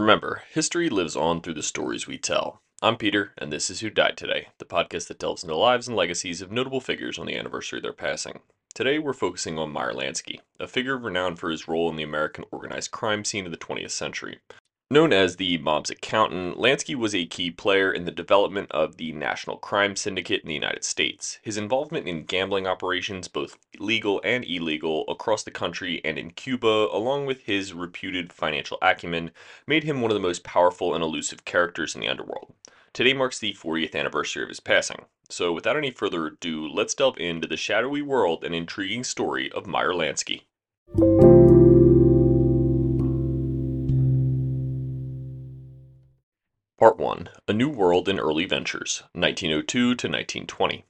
Remember, 0.00 0.44
history 0.50 0.88
lives 0.88 1.14
on 1.14 1.42
through 1.42 1.52
the 1.52 1.62
stories 1.62 2.06
we 2.06 2.16
tell. 2.16 2.62
I'm 2.80 2.96
Peter, 2.96 3.34
and 3.36 3.52
this 3.52 3.68
is 3.68 3.80
Who 3.80 3.90
Died 3.90 4.16
Today, 4.16 4.48
the 4.56 4.64
podcast 4.64 5.08
that 5.08 5.18
delves 5.18 5.42
into 5.42 5.52
the 5.52 5.58
lives 5.58 5.88
and 5.88 5.94
legacies 5.94 6.40
of 6.40 6.50
notable 6.50 6.80
figures 6.80 7.18
on 7.18 7.26
the 7.26 7.36
anniversary 7.36 7.80
of 7.80 7.82
their 7.82 7.92
passing. 7.92 8.40
Today, 8.74 8.98
we're 8.98 9.12
focusing 9.12 9.58
on 9.58 9.70
Meyer 9.70 9.92
Lansky, 9.92 10.40
a 10.58 10.66
figure 10.66 10.96
renowned 10.96 11.38
for 11.38 11.50
his 11.50 11.68
role 11.68 11.90
in 11.90 11.96
the 11.96 12.02
American 12.02 12.46
organized 12.50 12.92
crime 12.92 13.26
scene 13.26 13.44
of 13.44 13.52
the 13.52 13.58
20th 13.58 13.90
century. 13.90 14.38
Known 14.92 15.12
as 15.12 15.36
the 15.36 15.56
mob's 15.58 15.90
accountant, 15.90 16.56
Lansky 16.58 16.96
was 16.96 17.14
a 17.14 17.24
key 17.24 17.52
player 17.52 17.92
in 17.92 18.06
the 18.06 18.10
development 18.10 18.72
of 18.72 18.96
the 18.96 19.12
National 19.12 19.56
Crime 19.56 19.94
Syndicate 19.94 20.42
in 20.42 20.48
the 20.48 20.54
United 20.54 20.82
States. 20.82 21.38
His 21.42 21.56
involvement 21.56 22.08
in 22.08 22.24
gambling 22.24 22.66
operations, 22.66 23.28
both 23.28 23.56
legal 23.78 24.20
and 24.24 24.44
illegal, 24.44 25.04
across 25.06 25.44
the 25.44 25.52
country 25.52 26.00
and 26.04 26.18
in 26.18 26.32
Cuba, 26.32 26.88
along 26.90 27.26
with 27.26 27.42
his 27.42 27.72
reputed 27.72 28.32
financial 28.32 28.78
acumen, 28.82 29.30
made 29.64 29.84
him 29.84 30.00
one 30.00 30.10
of 30.10 30.16
the 30.16 30.20
most 30.20 30.42
powerful 30.42 30.92
and 30.92 31.04
elusive 31.04 31.44
characters 31.44 31.94
in 31.94 32.00
the 32.00 32.08
underworld. 32.08 32.52
Today 32.92 33.12
marks 33.12 33.38
the 33.38 33.52
40th 33.52 33.94
anniversary 33.94 34.42
of 34.42 34.48
his 34.48 34.58
passing. 34.58 35.04
So, 35.28 35.52
without 35.52 35.76
any 35.76 35.92
further 35.92 36.26
ado, 36.26 36.66
let's 36.66 36.94
delve 36.94 37.16
into 37.18 37.46
the 37.46 37.56
shadowy 37.56 38.02
world 38.02 38.42
and 38.42 38.56
intriguing 38.56 39.04
story 39.04 39.52
of 39.52 39.68
Meyer 39.68 39.92
Lansky. 39.92 40.42
Part 46.80 46.96
1 46.96 47.28
A 47.46 47.52
New 47.52 47.68
World 47.68 48.08
in 48.08 48.18
Early 48.18 48.46
Ventures, 48.46 49.02
1902 49.12 49.66
to 49.68 49.90
1920. 49.90 50.86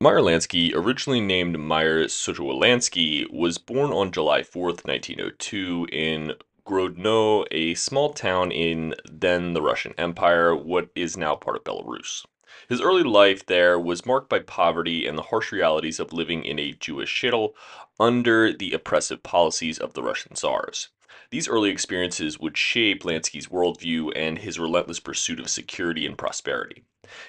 Meyer 0.00 0.18
Lansky, 0.18 0.74
originally 0.74 1.20
named 1.20 1.60
Meyer 1.60 2.06
Sochowolansky, 2.06 3.30
was 3.30 3.56
born 3.56 3.92
on 3.92 4.10
July 4.10 4.42
4, 4.42 4.64
1902, 4.70 5.86
in 5.92 6.32
Grodno, 6.66 7.46
a 7.52 7.74
small 7.74 8.12
town 8.12 8.50
in 8.50 8.96
then 9.08 9.52
the 9.52 9.62
Russian 9.62 9.94
Empire, 9.96 10.56
what 10.56 10.88
is 10.96 11.16
now 11.16 11.36
part 11.36 11.58
of 11.58 11.62
Belarus. 11.62 12.26
His 12.68 12.80
early 12.80 13.04
life 13.04 13.46
there 13.46 13.78
was 13.78 14.04
marked 14.04 14.28
by 14.28 14.40
poverty 14.40 15.06
and 15.06 15.16
the 15.16 15.22
harsh 15.22 15.52
realities 15.52 16.00
of 16.00 16.12
living 16.12 16.44
in 16.44 16.58
a 16.58 16.72
Jewish 16.72 17.14
shtetl 17.14 17.52
under 18.00 18.52
the 18.52 18.72
oppressive 18.72 19.22
policies 19.22 19.78
of 19.78 19.94
the 19.94 20.02
Russian 20.02 20.34
czars. 20.34 20.88
These 21.30 21.48
early 21.48 21.68
experiences 21.68 22.38
would 22.38 22.56
shape 22.56 23.02
Lansky's 23.02 23.48
worldview 23.48 24.12
and 24.16 24.38
his 24.38 24.58
relentless 24.58 24.98
pursuit 24.98 25.38
of 25.38 25.50
security 25.50 26.06
and 26.06 26.16
prosperity. 26.16 26.84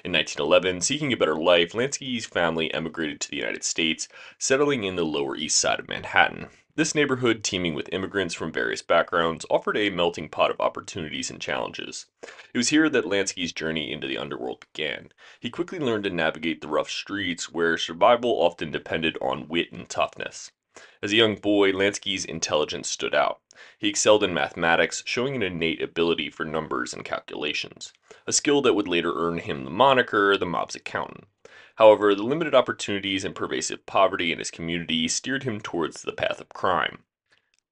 In 0.05 0.13
1911, 0.13 0.79
seeking 0.81 1.11
a 1.11 1.17
better 1.17 1.35
life, 1.35 1.73
Lansky's 1.73 2.25
family 2.25 2.73
emigrated 2.73 3.19
to 3.19 3.29
the 3.29 3.35
United 3.35 3.65
States, 3.65 4.07
settling 4.37 4.85
in 4.85 4.95
the 4.95 5.05
Lower 5.05 5.35
East 5.35 5.57
Side 5.59 5.81
of 5.81 5.89
Manhattan. 5.89 6.47
This 6.75 6.95
neighborhood, 6.95 7.43
teeming 7.43 7.73
with 7.73 7.91
immigrants 7.91 8.33
from 8.33 8.53
various 8.53 8.81
backgrounds, 8.81 9.45
offered 9.49 9.75
a 9.75 9.89
melting 9.89 10.29
pot 10.29 10.49
of 10.49 10.61
opportunities 10.61 11.29
and 11.29 11.41
challenges. 11.41 12.05
It 12.53 12.57
was 12.57 12.69
here 12.69 12.87
that 12.87 13.03
Lansky's 13.03 13.51
journey 13.51 13.91
into 13.91 14.07
the 14.07 14.17
underworld 14.17 14.61
began. 14.61 15.11
He 15.41 15.49
quickly 15.49 15.77
learned 15.79 16.05
to 16.05 16.09
navigate 16.09 16.61
the 16.61 16.69
rough 16.69 16.89
streets 16.89 17.51
where 17.51 17.77
survival 17.77 18.31
often 18.31 18.71
depended 18.71 19.17
on 19.19 19.49
wit 19.49 19.73
and 19.73 19.89
toughness. 19.89 20.51
As 21.01 21.11
a 21.11 21.15
young 21.15 21.35
boy, 21.35 21.71
Lansky's 21.71 22.25
intelligence 22.25 22.89
stood 22.89 23.13
out. 23.13 23.41
He 23.77 23.89
excelled 23.89 24.23
in 24.23 24.33
mathematics, 24.33 25.03
showing 25.05 25.35
an 25.35 25.43
innate 25.43 25.81
ability 25.81 26.29
for 26.29 26.45
numbers 26.45 26.93
and 26.93 27.03
calculations, 27.03 27.91
a 28.25 28.31
skill 28.31 28.61
that 28.61 28.73
would 28.73 28.87
later 28.87 29.13
earn 29.15 29.39
him 29.39 29.65
the 29.65 29.69
moniker 29.69 30.37
the 30.37 30.45
mob's 30.45 30.75
accountant. 30.75 31.25
However, 31.75 32.13
the 32.13 32.23
limited 32.23 32.53
opportunities 32.53 33.23
and 33.23 33.35
pervasive 33.35 33.85
poverty 33.85 34.31
in 34.31 34.39
his 34.39 34.51
community 34.51 35.07
steered 35.07 35.43
him 35.43 35.61
towards 35.61 36.01
the 36.01 36.13
path 36.13 36.41
of 36.41 36.49
crime. 36.49 37.03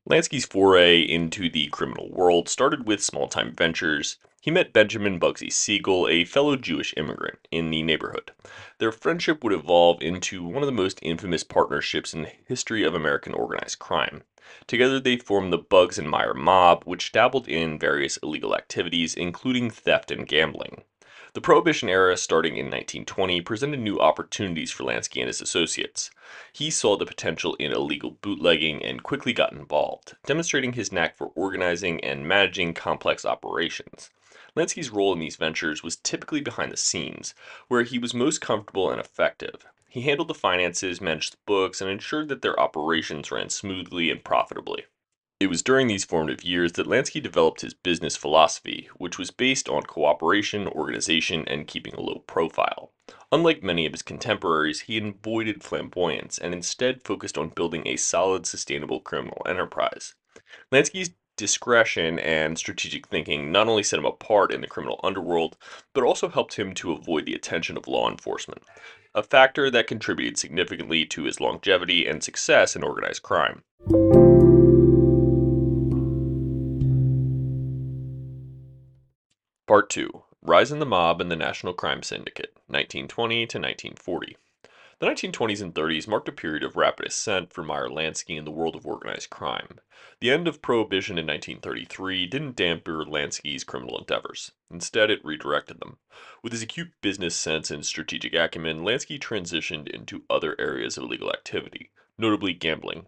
Lansky's 0.10 0.46
foray 0.46 1.02
into 1.02 1.50
the 1.50 1.68
criminal 1.68 2.10
world 2.10 2.48
started 2.48 2.88
with 2.88 3.04
small 3.04 3.28
time 3.28 3.54
ventures. 3.54 4.18
He 4.40 4.52
met 4.52 4.72
Benjamin 4.72 5.20
Bugsy 5.20 5.52
Siegel, 5.52 6.08
a 6.08 6.24
fellow 6.24 6.56
Jewish 6.56 6.94
immigrant, 6.96 7.40
in 7.52 7.70
the 7.70 7.84
neighborhood. 7.84 8.32
Their 8.78 8.94
friendship 8.94 9.44
would 9.44 9.52
evolve 9.52 10.02
into 10.02 10.46
one 10.46 10.64
of 10.64 10.68
the 10.68 10.72
most 10.72 11.00
infamous 11.02 11.44
partnerships 11.44 12.14
in 12.14 12.22
the 12.22 12.32
history 12.48 12.84
of 12.84 12.96
American 12.96 13.34
organized 13.34 13.80
crime. 13.80 14.24
Together, 14.66 15.02
they 15.02 15.18
formed 15.18 15.52
the 15.52 15.58
Bugs 15.58 15.98
and 15.98 16.10
Meyer 16.10 16.34
Mob, 16.34 16.84
which 16.86 17.12
dabbled 17.12 17.50
in 17.50 17.78
various 17.78 18.18
illegal 18.18 18.56
activities, 18.56 19.16
including 19.16 19.70
theft 19.70 20.12
and 20.12 20.28
gambling. 20.28 20.84
The 21.34 21.42
Prohibition 21.42 21.90
era, 21.90 22.16
starting 22.16 22.54
in 22.54 22.68
1920, 22.68 23.42
presented 23.42 23.80
new 23.82 24.00
opportunities 24.00 24.72
for 24.72 24.86
Lansky 24.86 25.20
and 25.20 25.28
his 25.28 25.42
associates. 25.42 26.10
He 26.54 26.70
saw 26.70 26.96
the 26.96 27.06
potential 27.06 27.56
in 27.56 27.74
illegal 27.74 28.12
bootlegging 28.22 28.86
and 28.86 29.04
quickly 29.04 29.34
got 29.34 29.52
involved, 29.52 30.16
demonstrating 30.26 30.74
his 30.74 30.92
knack 30.92 31.18
for 31.18 31.32
organizing 31.36 32.02
and 32.04 32.28
managing 32.28 32.74
complex 32.74 33.26
operations. 33.26 34.10
Lansky's 34.58 34.90
role 34.90 35.14
in 35.14 35.20
these 35.20 35.36
ventures 35.36 35.84
was 35.84 35.98
typically 35.98 36.42
behind 36.42 36.72
the 36.72 36.78
scenes, 36.78 37.36
where 37.68 37.84
he 37.84 38.00
was 38.00 38.16
most 38.16 38.42
comfortable 38.42 38.90
and 38.90 39.00
effective. 39.00 39.68
He 39.88 40.02
handled 40.02 40.30
the 40.30 40.34
finances, 40.34 41.00
managed 41.00 41.34
the 41.34 41.38
books, 41.46 41.80
and 41.80 41.90
ensured 41.92 42.28
that 42.30 42.42
their 42.42 42.60
operations 42.60 43.32
ran 43.32 43.50
smoothly 43.50 44.10
and 44.10 44.24
profitably. 44.24 44.86
It 45.40 45.48
was 45.48 45.62
during 45.62 45.86
these 45.86 46.06
formative 46.06 46.44
years 46.44 46.72
that 46.72 46.88
Lansky 46.88 47.22
developed 47.22 47.62
his 47.62 47.76
business 47.76 48.18
philosophy, 48.18 48.90
which 48.96 49.20
was 49.20 49.30
based 49.30 49.70
on 49.70 49.84
cooperation, 49.84 50.68
organization, 50.68 51.48
and 51.48 51.68
keeping 51.68 51.94
a 51.94 52.02
low 52.02 52.24
profile. 52.26 52.92
Unlike 53.32 53.62
many 53.62 53.86
of 53.86 53.92
his 53.92 54.02
contemporaries, 54.02 54.82
he 54.82 54.98
avoided 54.98 55.64
flamboyance 55.64 56.40
and 56.40 56.56
instead 56.56 57.04
focused 57.04 57.38
on 57.38 57.50
building 57.50 57.88
a 57.88 57.98
solid, 57.98 58.48
sustainable 58.48 59.02
criminal 59.02 59.44
enterprise. 59.46 60.16
Lansky's 60.72 61.12
discretion 61.38 62.20
and 62.20 62.58
strategic 62.58 63.08
thinking 63.08 63.52
not 63.52 63.68
only 63.68 63.84
set 63.84 64.00
him 64.00 64.06
apart 64.06 64.52
in 64.52 64.60
the 64.60 64.68
criminal 64.68 65.00
underworld, 65.04 65.56
but 65.94 66.04
also 66.04 66.28
helped 66.28 66.56
him 66.56 66.74
to 66.74 66.92
avoid 66.92 67.26
the 67.26 67.34
attention 67.36 67.78
of 67.78 67.88
law 67.88 68.10
enforcement 68.10 68.62
a 69.18 69.24
factor 69.24 69.72
that 69.72 69.88
contributed 69.88 70.38
significantly 70.38 71.04
to 71.04 71.24
his 71.24 71.42
longevity 71.42 72.06
and 72.06 72.24
success 72.24 72.76
in 72.76 72.84
organized 72.84 73.24
crime. 73.24 73.64
Part 79.68 79.90
2 79.90 80.24
Rise 80.44 80.72
in 80.72 80.80
the 80.80 80.86
Mob 80.86 81.20
and 81.20 81.32
the 81.32 81.36
National 81.36 81.74
Crime 81.74 82.04
Syndicate, 82.04 82.54
1920 82.68 83.48
to 83.48 83.58
1940. 83.58 84.38
The 85.00 85.06
1920s 85.06 85.62
and 85.62 85.76
30s 85.76 86.08
marked 86.08 86.28
a 86.28 86.32
period 86.32 86.64
of 86.64 86.76
rapid 86.76 87.06
ascent 87.06 87.54
for 87.54 87.64
Meyer 87.64 87.88
Lansky 87.88 88.36
in 88.36 88.46
the 88.46 88.52
world 88.52 88.76
of 88.76 88.88
organized 88.88 89.30
crime. 89.30 89.80
The 90.22 90.32
end 90.32 90.48
of 90.48 90.64
Prohibition 90.64 91.20
in 91.20 91.28
1933 91.28 92.26
didn't 92.26 92.56
dampen 92.56 93.06
Lansky's 93.06 93.64
criminal 93.64 94.00
endeavors. 94.00 94.54
Instead, 94.72 95.12
it 95.12 95.24
redirected 95.24 95.80
them. 95.80 96.00
With 96.42 96.52
his 96.52 96.64
acute 96.64 96.94
business 97.00 97.36
sense 97.36 97.70
and 97.70 97.86
strategic 97.86 98.34
acumen, 98.34 98.80
Lansky 98.80 99.20
transitioned 99.20 99.88
into 99.88 100.26
other 100.32 100.56
areas 100.58 100.98
of 100.98 101.04
illegal 101.04 101.30
activity, 101.30 101.92
notably 102.18 102.54
gambling. 102.54 103.06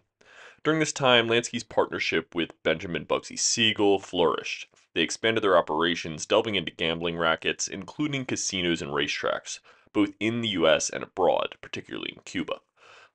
During 0.62 0.78
this 0.78 0.92
time, 0.92 1.26
Lansky's 1.26 1.64
partnership 1.64 2.36
with 2.36 2.62
Benjamin 2.62 3.04
Bugsy 3.04 3.36
Siegel 3.36 3.98
flourished. 3.98 4.68
They 4.94 5.02
expanded 5.02 5.42
their 5.42 5.58
operations, 5.58 6.24
delving 6.24 6.54
into 6.54 6.70
gambling 6.70 7.18
rackets, 7.18 7.66
including 7.66 8.26
casinos 8.26 8.80
and 8.80 8.92
racetracks 8.92 9.58
both 9.92 10.14
in 10.20 10.40
the 10.40 10.48
US 10.50 10.90
and 10.90 11.02
abroad, 11.02 11.56
particularly 11.60 12.12
in 12.14 12.22
Cuba. 12.22 12.60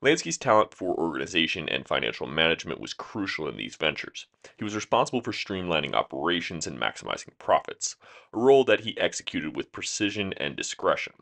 Lansky's 0.02 0.38
talent 0.38 0.74
for 0.74 0.94
organization 0.94 1.68
and 1.70 1.88
financial 1.88 2.28
management 2.28 2.80
was 2.80 2.94
crucial 2.94 3.48
in 3.48 3.58
these 3.58 3.76
ventures. 3.76 4.28
He 4.58 4.64
was 4.64 4.76
responsible 4.76 5.22
for 5.22 5.32
streamlining 5.32 5.94
operations 5.94 6.68
and 6.68 6.80
maximizing 6.80 7.38
profits, 7.40 7.96
a 8.34 8.38
role 8.38 8.66
that 8.66 8.82
he 8.82 9.00
executed 9.00 9.56
with 9.56 9.72
precision 9.72 10.34
and 10.34 10.56
discretion. 10.56 11.14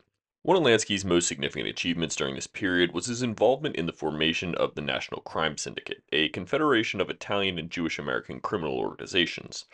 One 0.42 0.58
of 0.58 0.62
Lansky's 0.62 1.06
most 1.06 1.26
significant 1.26 1.68
achievements 1.68 2.16
during 2.16 2.34
this 2.34 2.46
period 2.46 2.92
was 2.92 3.06
his 3.06 3.22
involvement 3.22 3.76
in 3.76 3.86
the 3.86 3.94
formation 3.94 4.54
of 4.56 4.74
the 4.74 4.82
National 4.82 5.22
Crime 5.22 5.56
Syndicate, 5.56 6.02
a 6.12 6.28
confederation 6.28 7.00
of 7.00 7.08
Italian 7.08 7.58
and 7.58 7.70
Jewish 7.70 7.98
American 7.98 8.40
criminal 8.40 8.76
organizations. 8.76 9.64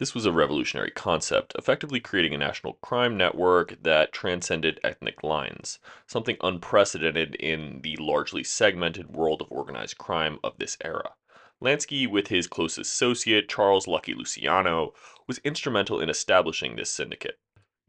This 0.00 0.14
was 0.14 0.24
a 0.24 0.32
revolutionary 0.32 0.92
concept, 0.92 1.54
effectively 1.58 2.00
creating 2.00 2.32
a 2.32 2.38
national 2.38 2.78
crime 2.80 3.18
network 3.18 3.82
that 3.82 4.14
transcended 4.14 4.80
ethnic 4.82 5.22
lines, 5.22 5.78
something 6.06 6.38
unprecedented 6.40 7.34
in 7.34 7.82
the 7.82 7.98
largely 7.98 8.42
segmented 8.42 9.10
world 9.10 9.42
of 9.42 9.52
organized 9.52 9.98
crime 9.98 10.38
of 10.42 10.56
this 10.56 10.78
era. 10.82 11.10
Lansky, 11.60 12.08
with 12.08 12.28
his 12.28 12.46
close 12.46 12.78
associate 12.78 13.46
Charles 13.46 13.86
Lucky 13.86 14.14
Luciano, 14.14 14.94
was 15.26 15.36
instrumental 15.44 16.00
in 16.00 16.08
establishing 16.08 16.76
this 16.76 16.88
syndicate, 16.88 17.38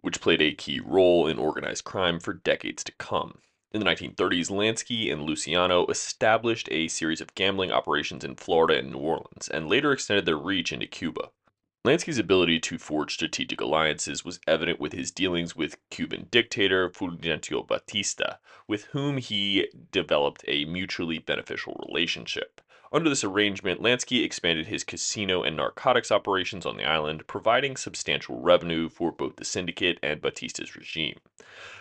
which 0.01 0.19
played 0.19 0.41
a 0.41 0.53
key 0.53 0.81
role 0.81 1.27
in 1.27 1.39
organized 1.39 1.85
crime 1.85 2.19
for 2.19 2.33
decades 2.33 2.83
to 2.83 2.91
come. 2.97 3.37
In 3.71 3.79
the 3.79 3.85
1930s, 3.85 4.51
Lansky 4.51 5.13
and 5.13 5.23
Luciano 5.23 5.85
established 5.85 6.67
a 6.71 6.89
series 6.89 7.21
of 7.21 7.35
gambling 7.35 7.71
operations 7.71 8.25
in 8.25 8.35
Florida 8.35 8.79
and 8.79 8.91
New 8.91 8.97
Orleans, 8.97 9.47
and 9.47 9.69
later 9.69 9.93
extended 9.93 10.25
their 10.25 10.37
reach 10.37 10.73
into 10.73 10.87
Cuba. 10.87 11.29
Lansky's 11.83 12.19
ability 12.19 12.59
to 12.59 12.77
forge 12.77 13.15
strategic 13.15 13.59
alliances 13.59 14.23
was 14.23 14.39
evident 14.45 14.79
with 14.79 14.93
his 14.93 15.09
dealings 15.09 15.55
with 15.55 15.77
Cuban 15.89 16.27
dictator 16.29 16.87
Fulgencio 16.89 17.65
Batista, 17.65 18.35
with 18.67 18.83
whom 18.91 19.17
he 19.17 19.67
developed 19.91 20.45
a 20.47 20.65
mutually 20.65 21.17
beneficial 21.17 21.83
relationship. 21.87 22.61
Under 22.93 23.07
this 23.07 23.23
arrangement, 23.23 23.81
Lansky 23.81 24.21
expanded 24.21 24.67
his 24.67 24.83
casino 24.83 25.43
and 25.43 25.55
narcotics 25.55 26.11
operations 26.11 26.65
on 26.65 26.75
the 26.75 26.83
island, 26.83 27.25
providing 27.25 27.77
substantial 27.77 28.41
revenue 28.41 28.89
for 28.89 29.13
both 29.13 29.37
the 29.37 29.45
syndicate 29.45 29.97
and 30.03 30.21
Batista's 30.21 30.75
regime. 30.75 31.19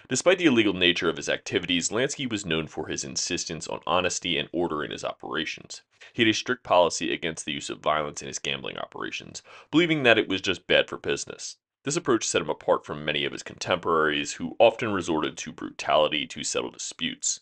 Despite 0.09 0.39
the 0.39 0.47
illegal 0.47 0.73
nature 0.73 1.09
of 1.09 1.17
his 1.17 1.29
activities, 1.29 1.91
Lansky 1.91 2.31
was 2.31 2.47
known 2.47 2.69
for 2.69 2.87
his 2.87 3.03
insistence 3.03 3.67
on 3.67 3.81
honesty 3.89 4.39
and 4.39 4.49
order 4.53 4.85
in 4.85 4.93
his 4.93 5.05
operations. 5.05 5.83
He 6.12 6.23
had 6.23 6.31
a 6.31 6.35
strict 6.35 6.62
policy 6.62 7.12
against 7.12 7.45
the 7.45 7.53
use 7.53 7.71
of 7.71 7.81
violence 7.81 8.23
in 8.23 8.29
his 8.29 8.39
gambling 8.39 8.79
operations, 8.79 9.43
believing 9.73 10.05
that 10.05 10.19
it 10.19 10.29
was 10.29 10.41
just 10.41 10.69
bad 10.69 10.89
for 10.89 10.97
business. 10.97 11.57
This 11.83 11.97
approach 11.97 12.25
set 12.25 12.43
him 12.43 12.51
apart 12.51 12.85
from 12.85 13.05
many 13.05 13.25
of 13.25 13.33
his 13.33 13.43
contemporaries 13.43 14.35
who 14.35 14.55
often 14.61 14.93
resorted 14.93 15.37
to 15.39 15.51
brutality 15.51 16.27
to 16.29 16.45
settle 16.45 16.71
disputes. 16.71 17.41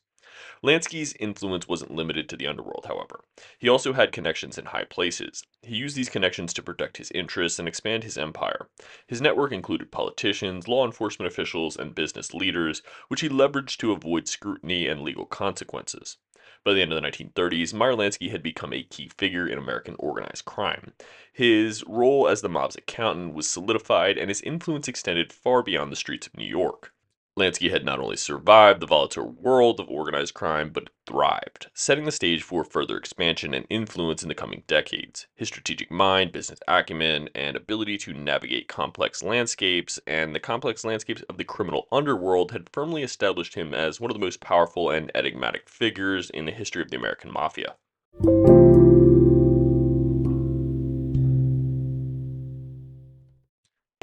Lansky's 0.62 1.14
influence 1.20 1.66
wasn't 1.66 1.94
limited 1.94 2.28
to 2.28 2.36
the 2.36 2.46
underworld, 2.46 2.86
however. 2.86 3.24
He 3.58 3.68
also 3.68 3.92
had 3.92 4.12
connections 4.12 4.58
in 4.58 4.66
high 4.66 4.84
places. 4.84 5.44
He 5.62 5.76
used 5.76 5.96
these 5.96 6.08
connections 6.08 6.52
to 6.54 6.62
protect 6.62 6.98
his 6.98 7.10
interests 7.12 7.58
and 7.58 7.66
expand 7.66 8.04
his 8.04 8.18
empire. 8.18 8.68
His 9.06 9.20
network 9.20 9.52
included 9.52 9.90
politicians, 9.90 10.68
law 10.68 10.84
enforcement 10.84 11.30
officials, 11.30 11.76
and 11.76 11.94
business 11.94 12.34
leaders, 12.34 12.82
which 13.08 13.20
he 13.20 13.28
leveraged 13.28 13.78
to 13.78 13.92
avoid 13.92 14.28
scrutiny 14.28 14.86
and 14.86 15.02
legal 15.02 15.26
consequences. 15.26 16.18
By 16.64 16.72
the 16.74 16.82
end 16.82 16.92
of 16.92 17.00
the 17.00 17.08
1930s, 17.08 17.72
Meyer 17.72 17.94
Lansky 17.94 18.30
had 18.30 18.42
become 18.42 18.72
a 18.72 18.82
key 18.82 19.10
figure 19.16 19.46
in 19.46 19.58
American 19.58 19.96
organized 19.98 20.44
crime. 20.44 20.92
His 21.32 21.84
role 21.84 22.28
as 22.28 22.42
the 22.42 22.48
mob's 22.48 22.76
accountant 22.76 23.34
was 23.34 23.48
solidified, 23.48 24.18
and 24.18 24.28
his 24.28 24.42
influence 24.42 24.88
extended 24.88 25.32
far 25.32 25.62
beyond 25.62 25.92
the 25.92 25.96
streets 25.96 26.26
of 26.26 26.36
New 26.36 26.44
York. 26.44 26.92
Lansky 27.38 27.70
had 27.70 27.84
not 27.84 28.00
only 28.00 28.16
survived 28.16 28.80
the 28.80 28.86
volatile 28.86 29.30
world 29.30 29.78
of 29.78 29.88
organized 29.88 30.34
crime, 30.34 30.70
but 30.70 30.90
thrived, 31.06 31.68
setting 31.72 32.04
the 32.04 32.10
stage 32.10 32.42
for 32.42 32.64
further 32.64 32.96
expansion 32.96 33.54
and 33.54 33.64
influence 33.70 34.22
in 34.22 34.28
the 34.28 34.34
coming 34.34 34.64
decades. 34.66 35.28
His 35.36 35.46
strategic 35.46 35.88
mind, 35.88 36.32
business 36.32 36.58
acumen, 36.66 37.28
and 37.36 37.56
ability 37.56 37.96
to 37.98 38.12
navigate 38.12 38.66
complex 38.66 39.22
landscapes 39.22 40.00
and 40.06 40.34
the 40.34 40.40
complex 40.40 40.84
landscapes 40.84 41.22
of 41.28 41.38
the 41.38 41.44
criminal 41.44 41.86
underworld 41.92 42.50
had 42.50 42.68
firmly 42.70 43.04
established 43.04 43.54
him 43.54 43.72
as 43.72 44.00
one 44.00 44.10
of 44.10 44.14
the 44.16 44.24
most 44.24 44.40
powerful 44.40 44.90
and 44.90 45.12
enigmatic 45.14 45.68
figures 45.68 46.30
in 46.30 46.44
the 46.44 46.52
history 46.52 46.82
of 46.82 46.90
the 46.90 46.96
American 46.96 47.32
Mafia. 47.32 47.76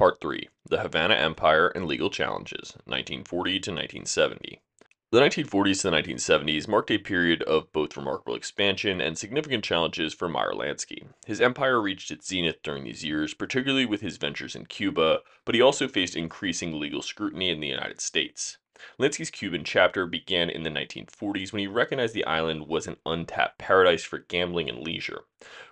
Part 0.05 0.21
3 0.21 0.49
The 0.69 0.81
Havana 0.81 1.15
Empire 1.15 1.69
and 1.69 1.87
Legal 1.87 2.11
Challenges, 2.11 2.73
1940 2.85 3.51
to 3.53 3.71
1970. 3.71 4.61
The 5.09 5.19
1940s 5.19 5.81
to 5.81 5.89
the 5.89 5.97
1970s 5.97 6.67
marked 6.67 6.91
a 6.91 6.99
period 6.99 7.41
of 7.41 7.73
both 7.73 7.97
remarkable 7.97 8.35
expansion 8.35 9.01
and 9.01 9.17
significant 9.17 9.63
challenges 9.63 10.13
for 10.13 10.29
Meyer 10.29 10.51
Lansky. 10.51 11.07
His 11.25 11.41
empire 11.41 11.81
reached 11.81 12.11
its 12.11 12.27
zenith 12.27 12.61
during 12.61 12.83
these 12.83 13.03
years, 13.03 13.33
particularly 13.33 13.87
with 13.87 14.01
his 14.01 14.17
ventures 14.17 14.55
in 14.55 14.67
Cuba, 14.67 15.21
but 15.43 15.55
he 15.55 15.61
also 15.61 15.87
faced 15.87 16.15
increasing 16.15 16.79
legal 16.79 17.01
scrutiny 17.01 17.49
in 17.49 17.59
the 17.59 17.67
United 17.67 17.99
States. 17.99 18.59
Lansky's 18.99 19.29
Cuban 19.29 19.63
chapter 19.63 20.05
began 20.05 20.49
in 20.49 20.63
the 20.63 20.69
1940s 20.69 21.51
when 21.51 21.59
he 21.61 21.67
recognized 21.67 22.13
the 22.13 22.25
island 22.25 22.67
was 22.67 22.87
an 22.87 22.97
untapped 23.05 23.57
paradise 23.57 24.03
for 24.03 24.19
gambling 24.19 24.69
and 24.69 24.79
leisure. 24.79 25.21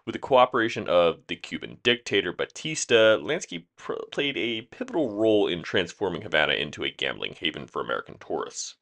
With 0.05 0.13
the 0.13 0.19
cooperation 0.19 0.87
of 0.87 1.27
the 1.27 1.35
Cuban 1.35 1.79
dictator 1.83 2.31
Batista, 2.31 3.17
Lansky 3.17 3.65
pr- 3.77 3.93
played 4.11 4.37
a 4.37 4.61
pivotal 4.63 5.15
role 5.15 5.47
in 5.47 5.63
transforming 5.63 6.21
Havana 6.21 6.53
into 6.53 6.83
a 6.83 6.91
gambling 6.91 7.33
haven 7.33 7.67
for 7.67 7.81
American 7.81 8.17
tourists. 8.19 8.75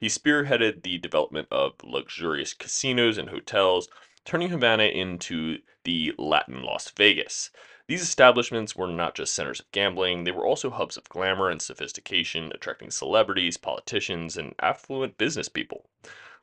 He 0.00 0.08
spearheaded 0.08 0.82
the 0.82 0.98
development 0.98 1.48
of 1.50 1.74
luxurious 1.82 2.54
casinos 2.54 3.18
and 3.18 3.30
hotels, 3.30 3.88
turning 4.24 4.50
Havana 4.50 4.84
into 4.84 5.58
the 5.84 6.14
Latin 6.18 6.62
Las 6.62 6.90
Vegas. 6.90 7.50
These 7.86 8.00
establishments 8.02 8.74
were 8.74 8.86
not 8.86 9.14
just 9.14 9.34
centers 9.34 9.60
of 9.60 9.70
gambling, 9.70 10.24
they 10.24 10.30
were 10.30 10.46
also 10.46 10.70
hubs 10.70 10.96
of 10.96 11.08
glamour 11.10 11.50
and 11.50 11.60
sophistication, 11.60 12.50
attracting 12.54 12.90
celebrities, 12.90 13.58
politicians, 13.58 14.38
and 14.38 14.54
affluent 14.58 15.18
business 15.18 15.50
people. 15.50 15.90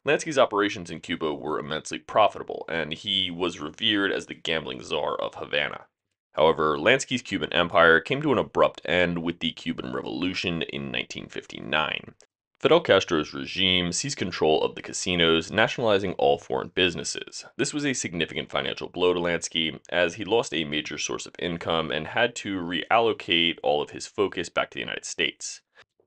Lansky's 0.05 0.38
operations 0.38 0.91
in 0.91 0.99
Cuba 0.99 1.33
were 1.33 1.57
immensely 1.57 1.97
profitable, 1.97 2.65
and 2.69 2.93
he 2.93 3.31
was 3.31 3.59
revered 3.59 4.11
as 4.11 4.27
the 4.27 4.35
gambling 4.35 4.83
czar 4.83 5.15
of 5.15 5.35
Havana. 5.35 5.88
However, 6.33 6.77
Lansky's 6.77 7.23
Cuban 7.23 7.51
empire 7.53 7.99
came 7.99 8.21
to 8.21 8.31
an 8.31 8.37
abrupt 8.37 8.81
end 8.85 9.23
with 9.23 9.39
the 9.39 9.51
Cuban 9.51 9.94
Revolution 9.94 10.61
in 10.61 10.91
1959. 10.91 12.13
Fidel 12.61 12.81
Castro's 12.81 13.33
regime 13.33 13.91
seized 13.91 14.19
control 14.19 14.61
of 14.61 14.75
the 14.75 14.83
casinos, 14.83 15.51
nationalizing 15.51 16.13
all 16.19 16.37
foreign 16.37 16.67
businesses. 16.75 17.43
This 17.57 17.73
was 17.73 17.83
a 17.83 17.93
significant 17.93 18.51
financial 18.51 18.87
blow 18.87 19.15
to 19.15 19.19
Lansky, 19.19 19.79
as 19.89 20.13
he 20.13 20.23
lost 20.23 20.53
a 20.53 20.63
major 20.63 20.99
source 20.99 21.25
of 21.25 21.33
income 21.39 21.89
and 21.89 22.05
had 22.05 22.35
to 22.35 22.61
reallocate 22.61 23.57
all 23.63 23.81
of 23.81 23.89
his 23.89 24.05
focus 24.05 24.49
back 24.49 24.69
to 24.69 24.75
the 24.75 24.81
United 24.81 25.05
States. 25.05 25.61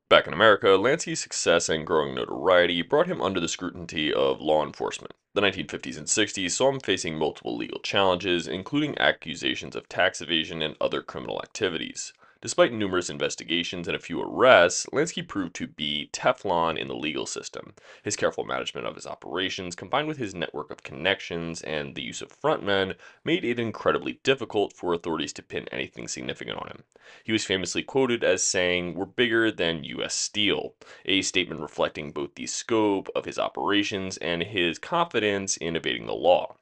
Back 0.09 0.29
in 0.29 0.33
America, 0.33 0.69
Lansky's 0.69 1.19
success 1.19 1.69
and 1.69 1.85
growing 1.85 2.15
notoriety 2.15 2.83
brought 2.83 3.09
him 3.09 3.21
under 3.21 3.41
the 3.41 3.49
scrutiny 3.49 4.13
of 4.13 4.41
law 4.41 4.65
enforcement. 4.65 5.13
The 5.35 5.41
1950s 5.41 5.99
and 5.99 6.07
60s 6.07 6.53
saw 6.53 6.71
him 6.71 6.79
facing 6.79 7.19
multiple 7.19 7.57
legal 7.57 7.81
challenges, 7.81 8.47
including 8.47 8.97
accusations 9.01 9.75
of 9.75 9.89
tax 9.89 10.21
evasion 10.21 10.63
and 10.63 10.77
other 10.81 11.03
criminal 11.03 11.41
activities. 11.43 12.13
Despite 12.45 12.75
numerous 12.75 13.09
investigations 13.09 13.89
and 13.89 13.97
a 13.97 13.99
few 13.99 14.21
arrests, 14.21 14.85
Lansky 14.93 15.27
proved 15.27 15.55
to 15.55 15.67
be 15.67 16.11
Teflon 16.13 16.77
in 16.77 16.89
the 16.89 16.95
legal 16.95 17.25
system. 17.25 17.73
His 18.03 18.17
careful 18.17 18.45
management 18.45 18.87
of 18.87 18.97
his 18.97 19.07
operations, 19.07 19.75
combined 19.75 20.09
with 20.09 20.19
his 20.19 20.35
network 20.35 20.71
of 20.71 20.83
connections 20.83 21.63
and 21.63 21.95
the 21.95 22.03
use 22.03 22.21
of 22.21 22.39
frontmen, 22.39 22.97
made 23.25 23.47
it 23.47 23.59
incredibly 23.59 24.21
difficult 24.25 24.75
for 24.75 24.93
authorities 24.93 25.33
to 25.33 25.43
pin 25.43 25.67
anything 25.73 26.07
significant 26.07 26.59
on 26.59 26.69
him. 26.69 26.85
He 27.25 27.33
was 27.33 27.47
famously 27.47 27.83
quoted 27.83 28.23
as 28.23 28.45
saying, 28.45 28.95
We're 28.95 29.07
bigger 29.07 29.51
than 29.51 29.83
U.S. 29.85 30.15
Steel, 30.15 30.75
a 31.07 31.23
statement 31.23 31.63
reflecting 31.63 32.13
both 32.13 32.35
the 32.35 32.47
scope 32.47 33.09
of 33.17 33.25
his 33.25 33.39
operations 33.39 34.19
and 34.19 34.43
his 34.43 34.79
confidence 34.79 35.57
in 35.57 35.77
evading 35.77 36.05
the 36.05 36.13
law. 36.13 36.57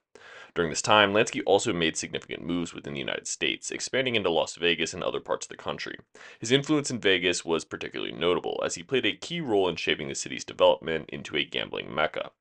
During 0.54 0.68
this 0.68 0.82
time, 0.82 1.14
Lansky 1.14 1.42
also 1.46 1.72
made 1.72 1.96
significant 1.96 2.44
moves 2.44 2.74
within 2.74 2.92
the 2.92 3.00
United 3.00 3.26
States, 3.26 3.70
expanding 3.70 4.16
into 4.16 4.28
Las 4.28 4.56
Vegas 4.56 4.92
and 4.92 5.02
other 5.02 5.20
parts 5.20 5.46
of 5.46 5.48
the 5.48 5.56
country. 5.56 5.98
His 6.38 6.52
influence 6.52 6.90
in 6.90 7.00
Vegas 7.00 7.42
was 7.42 7.64
particularly 7.64 8.12
notable, 8.12 8.60
as 8.62 8.74
he 8.74 8.82
played 8.82 9.06
a 9.06 9.16
key 9.16 9.40
role 9.40 9.66
in 9.66 9.76
shaping 9.76 10.08
the 10.08 10.14
city's 10.14 10.44
development 10.44 11.08
into 11.08 11.36
a 11.36 11.44
gambling 11.44 11.94
mecca. 11.94 12.32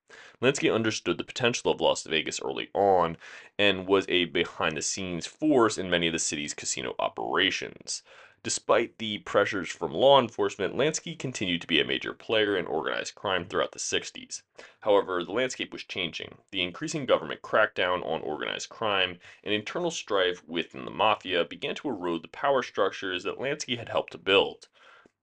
Lansky 0.42 0.74
understood 0.74 1.18
the 1.18 1.24
potential 1.24 1.72
of 1.72 1.80
Las 1.80 2.04
Vegas 2.04 2.42
early 2.42 2.70
on 2.74 3.16
and 3.58 3.88
was 3.88 4.06
a 4.10 4.26
behind 4.26 4.76
the 4.76 4.82
scenes 4.82 5.26
force 5.26 5.78
in 5.78 5.90
many 5.90 6.08
of 6.08 6.14
the 6.14 6.20
city's 6.20 6.54
casino 6.54 6.96
operations. 7.00 8.04
Despite 8.44 8.98
the 8.98 9.20
pressures 9.20 9.70
from 9.70 9.94
law 9.94 10.20
enforcement, 10.20 10.76
Lansky 10.76 11.16
continued 11.16 11.62
to 11.62 11.68
be 11.68 11.80
a 11.80 11.86
major 11.86 12.12
player 12.12 12.58
in 12.58 12.66
organized 12.66 13.14
crime 13.14 13.46
throughout 13.46 13.72
the 13.72 13.78
60s. 13.78 14.42
However, 14.80 15.24
the 15.24 15.32
landscape 15.32 15.72
was 15.72 15.84
changing. 15.84 16.40
The 16.50 16.64
increasing 16.64 17.06
government 17.06 17.44
crackdown 17.44 18.04
on 18.04 18.24
organized 18.24 18.70
crime 18.70 19.20
and 19.44 19.54
internal 19.54 19.92
strife 19.92 20.44
within 20.48 20.86
the 20.86 20.92
mafia 20.92 21.46
began 21.46 21.76
to 21.76 21.90
erode 21.90 22.24
the 22.24 22.30
power 22.30 22.64
structures 22.64 23.24
that 23.26 23.38
Lansky 23.38 23.78
had 23.78 23.90
helped 23.90 24.12
to 24.14 24.18
build. 24.18 24.70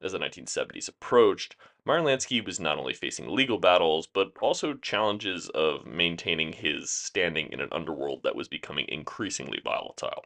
As 0.01 0.13
the 0.13 0.19
1970s 0.21 0.89
approached, 0.89 1.57
Meyer 1.85 2.03
Lansky 2.03 2.41
was 2.45 2.61
not 2.61 2.79
only 2.79 2.95
facing 2.95 3.29
legal 3.29 3.59
battles, 3.59 4.07
but 4.07 4.31
also 4.41 4.75
challenges 4.75 5.49
of 5.49 5.85
maintaining 5.85 6.53
his 6.53 6.89
standing 6.89 7.53
in 7.53 7.61
an 7.61 7.71
underworld 7.73 8.23
that 8.23 8.37
was 8.37 8.47
becoming 8.47 8.87
increasingly 8.89 9.59
volatile. 9.59 10.25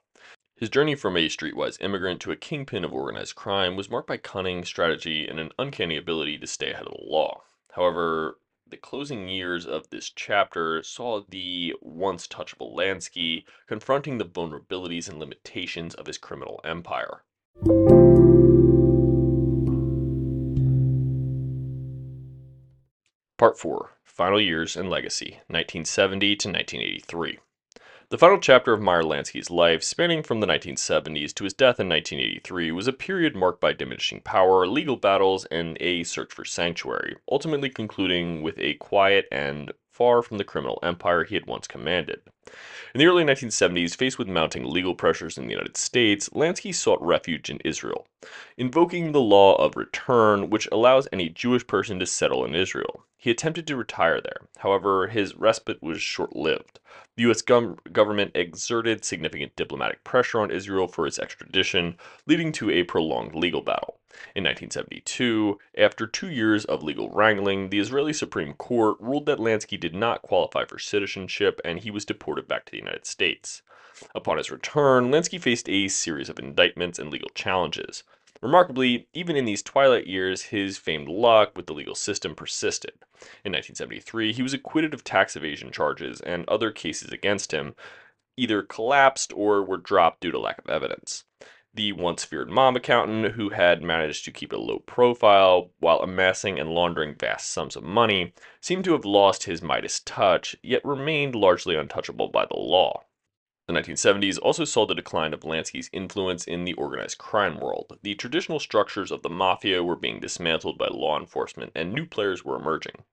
His 0.62 0.70
journey 0.70 0.94
from 0.94 1.16
a 1.16 1.28
streetwise 1.28 1.76
immigrant 1.80 2.20
to 2.20 2.30
a 2.30 2.36
kingpin 2.36 2.84
of 2.84 2.92
organized 2.92 3.34
crime 3.34 3.74
was 3.74 3.90
marked 3.90 4.06
by 4.06 4.16
cunning, 4.16 4.64
strategy, 4.64 5.26
and 5.26 5.40
an 5.40 5.50
uncanny 5.58 5.96
ability 5.96 6.38
to 6.38 6.46
stay 6.46 6.70
ahead 6.70 6.86
of 6.86 6.92
the 6.92 7.04
law. 7.04 7.42
However, 7.72 8.38
the 8.64 8.76
closing 8.76 9.28
years 9.28 9.66
of 9.66 9.90
this 9.90 10.08
chapter 10.08 10.80
saw 10.84 11.22
the 11.28 11.74
once 11.80 12.28
touchable 12.28 12.76
Lansky 12.76 13.44
confronting 13.66 14.18
the 14.18 14.24
vulnerabilities 14.24 15.08
and 15.08 15.18
limitations 15.18 15.96
of 15.96 16.06
his 16.06 16.16
criminal 16.16 16.60
empire. 16.62 17.24
Part 23.36 23.58
4 23.58 23.98
Final 24.04 24.40
Years 24.40 24.76
and 24.76 24.88
Legacy, 24.88 25.40
1970 25.48 26.36
to 26.36 26.48
1983. 26.48 27.38
The 28.12 28.18
final 28.18 28.36
chapter 28.36 28.74
of 28.74 28.82
Meyer 28.82 29.02
Lansky's 29.02 29.50
life, 29.50 29.82
spanning 29.82 30.22
from 30.22 30.40
the 30.40 30.46
1970s 30.46 31.32
to 31.32 31.44
his 31.44 31.54
death 31.54 31.80
in 31.80 31.88
1983, 31.88 32.70
was 32.70 32.86
a 32.86 32.92
period 32.92 33.34
marked 33.34 33.58
by 33.58 33.72
diminishing 33.72 34.20
power, 34.20 34.66
legal 34.66 34.96
battles, 34.96 35.46
and 35.46 35.78
a 35.80 36.04
search 36.04 36.30
for 36.30 36.44
sanctuary, 36.44 37.16
ultimately 37.30 37.70
concluding 37.70 38.42
with 38.42 38.58
a 38.58 38.74
quiet 38.74 39.28
end 39.32 39.72
far 39.90 40.20
from 40.20 40.36
the 40.36 40.44
criminal 40.44 40.78
empire 40.82 41.24
he 41.24 41.36
had 41.36 41.46
once 41.46 41.66
commanded. 41.66 42.20
In 42.94 42.98
the 42.98 43.06
early 43.06 43.24
1970s, 43.24 43.96
faced 43.96 44.18
with 44.18 44.28
mounting 44.28 44.66
legal 44.66 44.94
pressures 44.94 45.38
in 45.38 45.46
the 45.46 45.52
United 45.52 45.78
States, 45.78 46.28
Lansky 46.34 46.74
sought 46.74 47.00
refuge 47.00 47.48
in 47.48 47.58
Israel, 47.64 48.06
invoking 48.58 49.12
the 49.12 49.20
law 49.20 49.54
of 49.54 49.76
return, 49.76 50.50
which 50.50 50.68
allows 50.70 51.08
any 51.10 51.30
Jewish 51.30 51.66
person 51.66 51.98
to 52.00 52.04
settle 52.04 52.44
in 52.44 52.54
Israel. 52.54 53.06
He 53.16 53.30
attempted 53.30 53.66
to 53.68 53.76
retire 53.76 54.20
there. 54.20 54.48
However, 54.58 55.06
his 55.06 55.36
respite 55.36 55.82
was 55.82 56.02
short 56.02 56.36
lived. 56.36 56.80
The 57.16 57.22
U.S. 57.22 57.40
government 57.40 58.32
exerted 58.34 59.04
significant 59.04 59.56
diplomatic 59.56 60.02
pressure 60.04 60.40
on 60.40 60.50
Israel 60.50 60.88
for 60.88 61.06
its 61.06 61.18
extradition, 61.18 61.96
leading 62.26 62.52
to 62.52 62.70
a 62.70 62.82
prolonged 62.82 63.34
legal 63.34 63.62
battle. 63.62 64.00
In 64.34 64.44
1972, 64.44 65.58
after 65.78 66.06
two 66.06 66.28
years 66.28 66.64
of 66.66 66.82
legal 66.82 67.08
wrangling, 67.10 67.70
the 67.70 67.78
Israeli 67.78 68.12
Supreme 68.12 68.52
Court 68.54 68.98
ruled 69.00 69.24
that 69.26 69.38
Lansky 69.38 69.78
did 69.78 69.94
not 69.94 70.20
qualify 70.20 70.64
for 70.64 70.78
citizenship 70.78 71.60
and 71.64 71.78
he 71.78 71.90
was 71.90 72.04
deported 72.04 72.31
back 72.40 72.64
to 72.64 72.72
the 72.72 72.78
United 72.78 73.04
States. 73.04 73.60
Upon 74.14 74.38
his 74.38 74.50
return, 74.50 75.10
Lansky 75.10 75.38
faced 75.38 75.68
a 75.68 75.88
series 75.88 76.30
of 76.30 76.38
indictments 76.38 76.98
and 76.98 77.10
legal 77.10 77.28
challenges. 77.34 78.04
Remarkably, 78.40 79.06
even 79.12 79.36
in 79.36 79.44
these 79.44 79.62
twilight 79.62 80.06
years, 80.06 80.44
his 80.44 80.78
famed 80.78 81.08
luck 81.08 81.54
with 81.54 81.66
the 81.66 81.74
legal 81.74 81.94
system 81.94 82.34
persisted. 82.34 82.94
In 83.44 83.52
1973, 83.52 84.32
he 84.32 84.42
was 84.42 84.54
acquitted 84.54 84.94
of 84.94 85.04
tax 85.04 85.36
evasion 85.36 85.70
charges, 85.70 86.20
and 86.22 86.48
other 86.48 86.70
cases 86.70 87.12
against 87.12 87.52
him 87.52 87.74
either 88.36 88.62
collapsed 88.62 89.32
or 89.34 89.62
were 89.62 89.76
dropped 89.76 90.20
due 90.20 90.30
to 90.30 90.38
lack 90.38 90.58
of 90.58 90.70
evidence 90.70 91.24
the 91.74 91.92
once 91.92 92.24
feared 92.24 92.50
mob 92.50 92.76
accountant 92.76 93.32
who 93.32 93.48
had 93.48 93.82
managed 93.82 94.24
to 94.24 94.30
keep 94.30 94.52
a 94.52 94.56
low 94.56 94.78
profile 94.80 95.70
while 95.78 96.00
amassing 96.00 96.58
and 96.58 96.74
laundering 96.74 97.14
vast 97.14 97.50
sums 97.50 97.76
of 97.76 97.82
money, 97.82 98.34
seemed 98.60 98.84
to 98.84 98.92
have 98.92 99.04
lost 99.04 99.44
his 99.44 99.62
Midas 99.62 100.00
touch, 100.00 100.54
yet 100.62 100.84
remained 100.84 101.34
largely 101.34 101.74
untouchable 101.74 102.28
by 102.28 102.44
the 102.44 102.58
law. 102.58 103.04
The 103.68 103.74
1970s 103.74 104.38
also 104.42 104.64
saw 104.64 104.84
the 104.86 104.94
decline 104.94 105.32
of 105.32 105.44
Lansky's 105.44 105.88
influence 105.92 106.44
in 106.44 106.64
the 106.64 106.74
organized 106.74 107.16
crime 107.16 107.58
world. 107.58 107.98
The 108.02 108.16
traditional 108.16 108.60
structures 108.60 109.10
of 109.10 109.22
the 109.22 109.30
mafia 109.30 109.82
were 109.82 109.96
being 109.96 110.20
dismantled 110.20 110.76
by 110.76 110.88
law 110.88 111.18
enforcement, 111.18 111.72
and 111.74 111.92
new 111.92 112.04
players 112.04 112.44
were 112.44 112.56
emerging. 112.56 113.04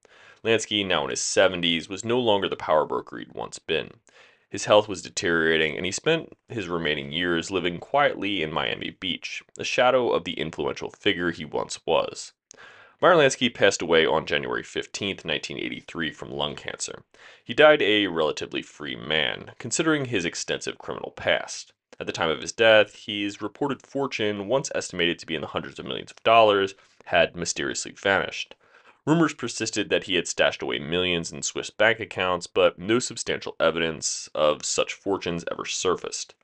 Lansky, 0.44 0.86
now 0.86 1.04
in 1.04 1.12
his 1.12 1.22
70s, 1.22 1.88
was 1.88 2.04
no 2.04 2.20
longer 2.20 2.50
the 2.50 2.56
power 2.56 2.86
broker 2.86 3.20
he'd 3.20 3.34
once 3.34 3.60
been. 3.60 3.92
His 4.50 4.66
health 4.66 4.88
was 4.88 5.04
deteriorating, 5.04 5.78
and 5.78 5.86
he 5.86 5.92
spent 5.92 6.36
his 6.48 6.68
remaining 6.68 7.12
years 7.12 7.52
living 7.52 7.78
quietly 7.78 8.42
in 8.42 8.52
Miami 8.52 8.90
Beach, 8.90 9.44
a 9.60 9.64
shadow 9.64 10.10
of 10.12 10.24
the 10.24 10.34
influential 10.34 10.90
figure 10.90 11.30
he 11.30 11.46
once 11.46 11.80
was. 11.86 12.34
Meyer 13.00 13.16
Lansky 13.16 13.54
passed 13.54 13.82
away 13.82 14.06
on 14.06 14.26
January 14.26 14.64
15, 14.64 15.18
1983, 15.18 16.12
from 16.12 16.32
lung 16.32 16.56
cancer. 16.56 17.04
He 17.44 17.54
died 17.54 17.82
a 17.82 18.08
relatively 18.08 18.62
free 18.62 18.96
man, 18.96 19.52
considering 19.60 20.06
his 20.06 20.26
extensive 20.26 20.80
criminal 20.80 21.12
past. 21.12 21.72
At 22.00 22.08
the 22.08 22.14
time 22.14 22.30
of 22.30 22.42
his 22.42 22.52
death, 22.52 23.06
his 23.06 23.42
reported 23.42 23.86
fortune, 23.86 24.48
once 24.48 24.72
estimated 24.74 25.20
to 25.20 25.26
be 25.26 25.36
in 25.36 25.42
the 25.42 25.48
hundreds 25.48 25.80
of 25.80 25.86
millions 25.86 26.12
of 26.12 26.24
dollars, 26.24 26.74
had 27.06 27.36
mysteriously 27.36 27.92
vanished. 27.92 28.56
Rumors 29.06 29.34
persisted 29.34 29.90
that 29.90 30.04
he 30.04 30.16
had 30.16 30.28
stashed 30.28 30.62
away 30.62 30.80
millions 30.80 31.32
in 31.32 31.42
Swiss 31.42 31.70
bank 31.70 32.00
accounts, 32.00 32.48
but 32.48 32.78
no 32.78 33.00
substantial 33.00 33.56
evidence 33.60 34.30
of 34.36 34.66
such 34.66 34.94
fortunes 34.94 35.46
ever 35.52 35.66
surfaced. 35.66 36.36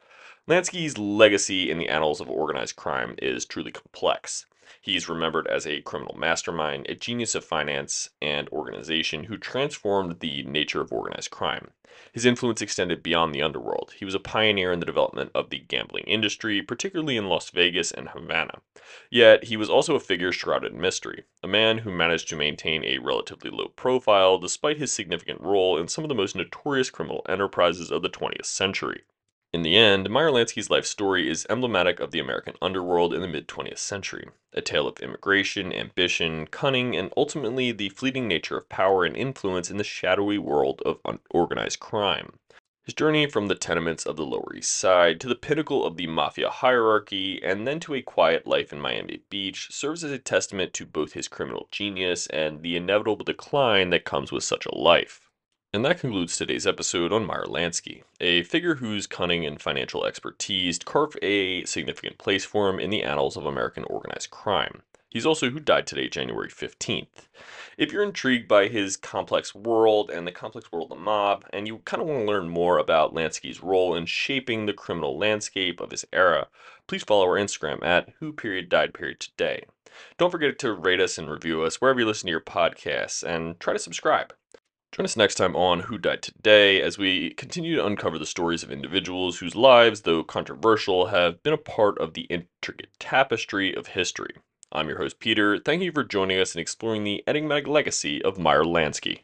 Lansky's 0.48 0.98
legacy 0.98 1.70
in 1.70 1.78
the 1.78 1.90
annals 1.90 2.22
of 2.22 2.30
organized 2.30 2.76
crime 2.76 3.16
is 3.22 3.46
truly 3.46 3.72
complex. 3.72 4.46
He's 4.82 5.10
remembered 5.10 5.48
as 5.48 5.66
a 5.68 5.82
criminal 5.82 6.16
mastermind, 6.18 6.88
a 6.90 6.96
genius 6.96 7.36
of 7.36 7.46
finance 7.46 8.10
and 8.22 8.50
organization 8.50 9.26
who 9.26 9.38
transformed 9.38 10.20
the 10.20 10.44
nature 10.44 10.82
of 10.82 10.92
organized 10.92 11.32
crime. 11.32 11.72
His 12.12 12.26
influence 12.26 12.62
extended 12.62 13.02
beyond 13.02 13.34
the 13.34 13.42
underworld. 13.42 13.94
He 13.98 14.06
was 14.06 14.16
a 14.16 14.20
pioneer 14.20 14.72
in 14.72 14.80
the 14.80 14.86
development 14.86 15.32
of 15.34 15.50
the 15.50 15.60
gambling 15.60 16.04
industry, 16.06 16.62
particularly 16.62 17.16
in 17.16 17.30
Las 17.30 17.50
Vegas 17.52 17.92
and 17.92 18.10
Havana. 18.10 18.62
Yet, 19.10 19.46
he 19.46 19.56
was 19.56 19.70
also 19.70 19.96
a 19.96 20.00
figure 20.00 20.32
shrouded 20.32 20.74
in 20.74 20.82
mystery, 20.82 21.24
a 21.42 21.48
man 21.48 21.80
who 21.80 21.92
managed 21.92 22.28
to 22.30 22.36
maintain 22.36 22.84
a 22.84 22.98
relatively 22.98 23.50
low 23.50 23.70
profile 23.70 24.38
despite 24.38 24.78
his 24.78 24.92
significant 24.92 25.40
role 25.42 25.78
in 25.78 25.88
some 25.88 26.04
of 26.04 26.10
the 26.10 26.16
most 26.16 26.36
notorious 26.36 26.90
criminal 26.90 27.26
enterprises 27.30 27.92
of 27.92 28.02
the 28.02 28.10
20th 28.10 28.46
century. 28.46 29.04
In 29.56 29.62
the 29.62 29.78
end, 29.78 30.10
Meyer 30.10 30.32
Lansky's 30.32 30.70
life 30.70 30.86
story 30.86 31.30
is 31.30 31.48
emblematic 31.50 32.02
of 32.02 32.12
the 32.12 32.20
American 32.20 32.56
underworld 32.62 33.14
in 33.14 33.22
the 33.22 33.28
mid 33.30 33.48
20th 33.48 33.78
century, 33.78 34.28
a 34.52 34.62
tale 34.62 34.86
of 34.86 35.00
immigration, 35.00 35.72
ambition, 35.72 36.46
cunning, 36.48 36.94
and 36.94 37.10
ultimately 37.16 37.72
the 37.72 37.88
fleeting 37.88 38.28
nature 38.28 38.58
of 38.58 38.68
power 38.68 39.06
and 39.06 39.16
influence 39.16 39.72
in 39.72 39.78
the 39.78 39.86
shadowy 39.86 40.38
world 40.38 40.82
of 40.86 41.00
organized 41.30 41.80
crime. 41.80 42.34
His 42.84 42.96
journey 42.96 43.28
from 43.28 43.48
the 43.48 43.56
tenements 43.56 44.06
of 44.06 44.18
the 44.18 44.26
Lower 44.26 44.54
East 44.54 44.76
Side 44.76 45.22
to 45.22 45.30
the 45.30 45.36
pinnacle 45.36 45.86
of 45.86 45.96
the 45.96 46.08
mafia 46.08 46.50
hierarchy 46.50 47.42
and 47.42 47.66
then 47.66 47.80
to 47.80 47.94
a 47.94 48.02
quiet 48.02 48.46
life 48.46 48.74
in 48.74 48.82
Miami 48.82 49.22
Beach 49.30 49.70
serves 49.72 50.04
as 50.04 50.12
a 50.12 50.20
testament 50.20 50.74
to 50.74 50.86
both 50.86 51.14
his 51.14 51.30
criminal 51.30 51.70
genius 51.72 52.28
and 52.28 52.62
the 52.62 52.76
inevitable 52.76 53.24
decline 53.24 53.90
that 53.92 54.04
comes 54.04 54.34
with 54.34 54.44
such 54.44 54.66
a 54.66 54.78
life. 54.78 55.25
And 55.76 55.84
that 55.84 56.00
concludes 56.00 56.38
today's 56.38 56.66
episode 56.66 57.12
on 57.12 57.26
Meyer 57.26 57.44
Lansky, 57.44 58.04
a 58.22 58.44
figure 58.44 58.76
whose 58.76 59.08
cunning 59.08 59.46
and 59.46 59.62
financial 59.62 60.06
expertise 60.06 60.80
carved 60.80 61.20
a 61.22 61.66
significant 61.66 62.18
place 62.18 62.46
for 62.46 62.70
him 62.70 62.80
in 62.80 62.92
the 62.92 63.04
annals 63.04 63.36
of 63.36 63.46
American 63.46 63.84
organized 63.84 64.32
crime. 64.32 64.84
He's 65.10 65.26
also 65.26 65.50
who 65.50 65.60
died 65.60 65.86
today, 65.86 66.08
January 66.08 66.48
15th. 66.48 67.28
If 67.78 67.92
you're 67.92 68.04
intrigued 68.04 68.48
by 68.48 68.70
his 68.70 68.96
complex 68.96 69.54
world 69.54 70.10
and 70.10 70.26
the 70.26 70.32
complex 70.32 70.72
world 70.72 70.94
of 70.94 70.98
the 70.98 71.04
mob, 71.04 71.44
and 71.52 71.68
you 71.68 71.80
kind 71.80 72.02
of 72.02 72.08
want 72.08 72.22
to 72.22 72.26
learn 72.26 72.48
more 72.48 72.78
about 72.78 73.14
Lansky's 73.14 73.62
role 73.62 73.96
in 73.96 74.06
shaping 74.06 74.68
the 74.68 74.72
criminal 74.72 75.18
landscape 75.18 75.82
of 75.82 75.92
his 75.92 76.06
era, 76.14 76.48
please 76.88 77.04
follow 77.04 77.26
our 77.26 77.38
Instagram 77.38 77.84
at 77.84 78.14
who 78.20 78.32
period 78.32 78.70
died 78.70 78.94
period 78.94 79.20
today. 79.20 79.66
Don't 80.18 80.32
forget 80.32 80.58
to 80.60 80.72
rate 80.72 81.02
us 81.02 81.18
and 81.18 81.30
review 81.30 81.64
us 81.64 81.82
wherever 81.82 82.00
you 82.00 82.06
listen 82.06 82.28
to 82.28 82.32
your 82.32 82.40
podcasts, 82.40 83.24
and 83.24 83.60
try 83.60 83.74
to 83.74 83.80
subscribe. 83.80 84.34
Join 84.96 85.04
us 85.04 85.18
next 85.18 85.36
time 85.36 85.58
on 85.58 85.82
Who 85.82 85.98
Died 85.98 86.22
Today 86.22 86.82
as 86.82 86.98
we 86.98 87.32
continue 87.32 87.76
to 87.76 87.86
uncover 87.86 88.18
the 88.18 88.26
stories 88.26 88.64
of 88.64 88.72
individuals 88.72 89.40
whose 89.40 89.54
lives, 89.54 90.04
though 90.04 90.24
controversial, 90.24 91.08
have 91.08 91.44
been 91.44 91.52
a 91.52 91.58
part 91.58 91.98
of 91.98 92.14
the 92.14 92.22
intricate 92.30 92.92
tapestry 92.98 93.76
of 93.76 93.88
history. 93.88 94.36
I'm 94.72 94.88
your 94.88 95.00
host, 95.00 95.20
Peter. 95.20 95.60
Thank 95.60 95.84
you 95.84 95.92
for 95.92 96.06
joining 96.06 96.40
us 96.40 96.56
in 96.56 96.62
exploring 96.62 97.04
the 97.04 97.26
enigmatic 97.28 97.68
legacy 97.68 98.24
of 98.24 98.40
Meyer 98.40 98.64
Lansky. 98.64 99.24